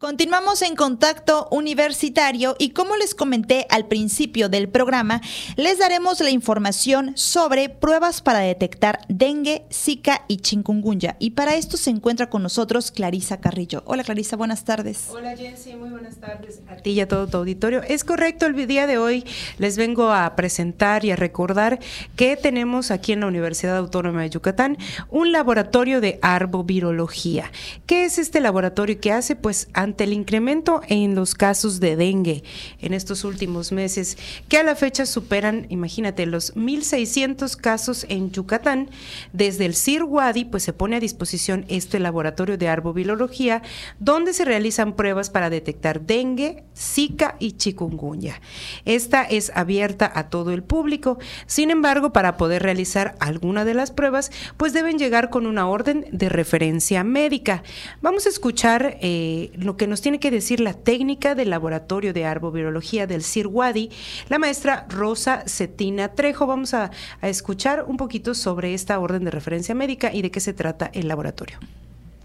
[0.00, 5.20] Continuamos en contacto universitario y como les comenté al principio del programa,
[5.56, 11.16] les daremos la información sobre pruebas para detectar dengue, zika y chikungunya.
[11.18, 13.82] Y para esto se encuentra con nosotros Clarisa Carrillo.
[13.86, 15.08] Hola Clarisa, buenas tardes.
[15.10, 17.82] Hola Jensi, muy buenas tardes a ti y a todo tu auditorio.
[17.82, 19.24] Es correcto, el día de hoy
[19.58, 21.80] les vengo a presentar y a recordar
[22.14, 24.78] que tenemos aquí en la Universidad Autónoma de Yucatán
[25.10, 27.50] un laboratorio de arbovirología.
[27.86, 29.34] ¿Qué es este laboratorio que hace?
[29.34, 32.44] Pues ante el incremento en los casos de dengue
[32.80, 38.90] en estos últimos meses, que a la fecha superan, imagínate, los 1.600 casos en Yucatán,
[39.32, 43.62] desde el CIR Wadi, pues se pone a disposición este laboratorio de arbovirología,
[43.98, 48.42] donde se realizan pruebas para detectar dengue, zika y chikungunya.
[48.84, 53.90] Esta es abierta a todo el público, sin embargo, para poder realizar alguna de las
[53.90, 57.62] pruebas, pues deben llegar con una orden de referencia médica.
[58.02, 62.26] Vamos a escuchar eh, lo que nos tiene que decir la técnica del laboratorio de
[62.26, 63.90] arbovirología del CIRWADI,
[64.28, 66.46] la maestra Rosa Cetina Trejo.
[66.46, 66.90] Vamos a,
[67.22, 70.90] a escuchar un poquito sobre esta orden de referencia médica y de qué se trata
[70.92, 71.58] el laboratorio.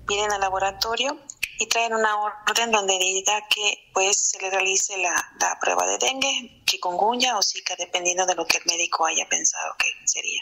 [0.05, 1.17] Vienen al laboratorio
[1.59, 5.97] y traen una orden donde diga que pues se le realice la, la prueba de
[5.97, 10.41] dengue, chikungunya o zika, dependiendo de lo que el médico haya pensado que sería.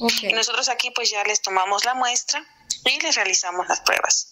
[0.00, 0.30] Okay.
[0.30, 2.44] Y nosotros aquí pues ya les tomamos la muestra
[2.84, 4.31] y les realizamos las pruebas.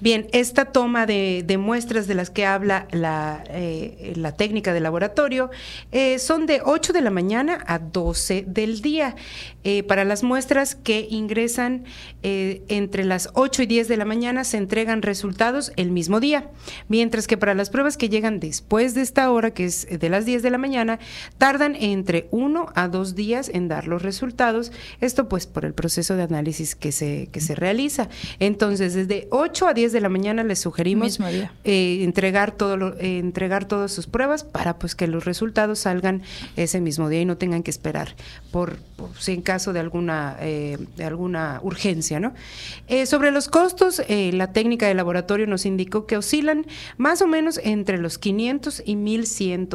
[0.00, 5.50] Bien, esta toma de, muestras de las que habla la, eh, la técnica de laboratorio
[5.90, 9.16] eh, son de 8 de la mañana a 12 del día.
[9.68, 11.86] Eh, para las muestras que ingresan
[12.22, 16.50] eh, entre las 8 y 10 de la mañana se entregan resultados el mismo día,
[16.86, 20.24] mientras que para las pruebas que llegan después de esta hora, que es de las
[20.24, 21.00] 10 de la mañana,
[21.38, 24.70] tardan entre 1 a 2 días en dar los resultados.
[25.00, 28.08] Esto pues por el proceso de análisis que se, que se realiza.
[28.38, 31.18] Entonces, desde 8 a 10 de la mañana les sugerimos
[31.64, 36.22] eh, entregar todo lo, eh, entregar todas sus pruebas para pues que los resultados salgan
[36.56, 38.14] ese mismo día y no tengan que esperar
[38.50, 42.34] por, por si en caso de alguna eh, de alguna urgencia, ¿no?
[43.06, 46.66] Sobre los costos, la técnica de laboratorio nos indicó que oscilan
[46.96, 49.68] más o menos entre los 500 y 1100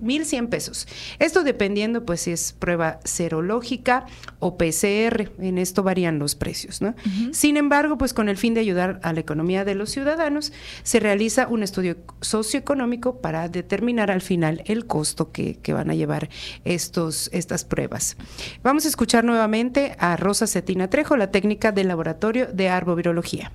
[0.00, 0.88] 1100 pesos.
[1.18, 4.06] Esto dependiendo pues si es prueba serológica
[4.40, 6.88] o PCR, en esto varían los precios, ¿no?
[6.88, 7.32] Uh -huh.
[7.32, 10.52] Sin embargo, pues con el fin de ayudar a la economía de los ciudadanos,
[10.82, 15.94] se realiza un estudio socioeconómico para determinar al final el costo que, que van a
[15.94, 16.28] llevar
[16.64, 18.16] estos, estas pruebas.
[18.62, 23.52] Vamos a escuchar nuevamente a Rosa Cetina Trejo, la técnica del laboratorio de arbovirología.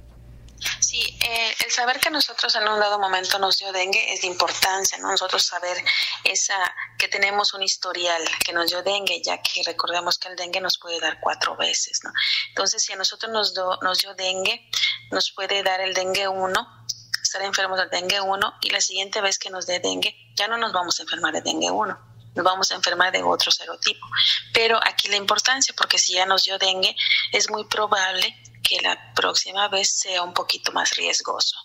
[0.80, 4.28] Sí, eh, el saber que nosotros en un dado momento nos dio dengue es de
[4.28, 5.12] importancia, ¿no?
[5.12, 5.78] Nosotros saber
[6.24, 6.56] esa
[6.98, 10.78] que tenemos un historial que nos dio dengue, ya que recordemos que el dengue nos
[10.78, 12.12] puede dar cuatro veces, ¿no?
[12.50, 14.70] Entonces, si a nosotros nos, do, nos dio dengue,
[15.14, 16.86] nos puede dar el dengue 1,
[17.22, 20.58] estar enfermos del dengue 1 y la siguiente vez que nos dé dengue, ya no
[20.58, 24.06] nos vamos a enfermar de dengue 1 nos vamos a enfermar de otro serotipo.
[24.54, 26.96] Pero aquí la importancia, porque si ya nos dio dengue,
[27.32, 31.56] es muy probable que la próxima vez sea un poquito más riesgoso.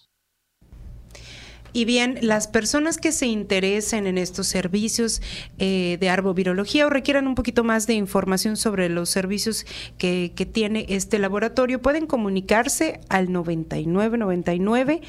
[1.72, 5.20] Y bien, las personas que se interesen en estos servicios
[5.58, 9.66] eh, de arbovirología o requieran un poquito más de información sobre los servicios
[9.98, 15.02] que, tiene este laboratorio pueden comunicarse al 9999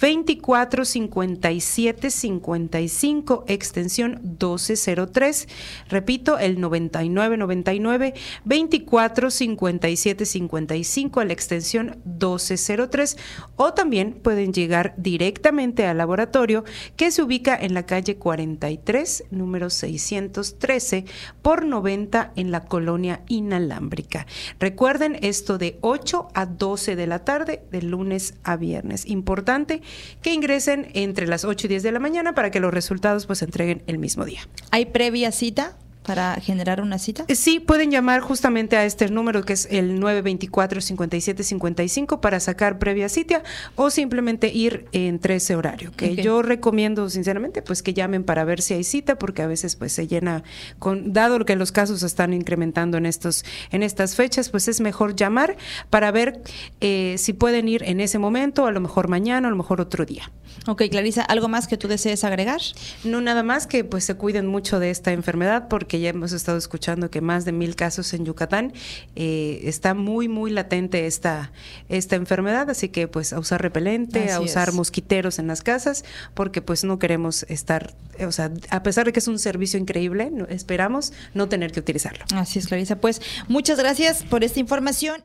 [0.00, 5.48] 24 57 55 extensión 1203.
[5.88, 8.14] Repito, el 9999
[8.44, 13.16] 24 57 55 a la extensión 1203
[13.56, 16.64] o también pueden llegar directamente a la laboratorio
[16.96, 21.06] que se ubica en la calle 43, número 613,
[21.40, 24.26] por 90 en la colonia inalámbrica.
[24.60, 29.06] Recuerden esto de 8 a 12 de la tarde, de lunes a viernes.
[29.06, 29.80] Importante
[30.20, 33.38] que ingresen entre las 8 y 10 de la mañana para que los resultados pues
[33.38, 34.40] se entreguen el mismo día.
[34.70, 35.78] ¿Hay previa cita?
[36.04, 37.26] Para generar una cita?
[37.34, 43.42] Sí, pueden llamar justamente a este número que es el 924-5755 para sacar previa cita
[43.76, 45.92] o simplemente ir entre ese horario.
[45.96, 46.24] Que okay.
[46.24, 49.92] yo recomiendo sinceramente pues que llamen para ver si hay cita porque a veces pues
[49.92, 50.42] se llena
[50.78, 55.16] con dado que los casos están incrementando en estos en estas fechas pues es mejor
[55.16, 55.56] llamar
[55.90, 56.42] para ver
[56.80, 60.04] eh, si pueden ir en ese momento, a lo mejor mañana, a lo mejor otro
[60.04, 60.30] día.
[60.66, 62.60] Ok, Clarisa, ¿algo más que tú desees agregar?
[63.02, 66.32] No, nada más que pues se cuiden mucho de esta enfermedad porque que ya hemos
[66.32, 68.72] estado escuchando que más de mil casos en Yucatán
[69.14, 71.52] eh, está muy muy latente esta
[71.88, 72.68] esta enfermedad.
[72.68, 74.74] Así que pues a usar repelente así a usar es.
[74.74, 76.04] mosquiteros en las casas
[76.34, 80.32] porque pues no queremos estar o sea a pesar de que es un servicio increíble
[80.48, 82.24] esperamos no tener que utilizarlo.
[82.34, 82.96] Así es Clarisa.
[82.96, 85.22] Pues muchas gracias por esta información